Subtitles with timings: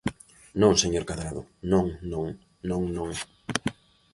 [0.61, 1.41] Non, señor Cadrado,
[1.71, 2.25] non, non,
[2.69, 3.09] non, non.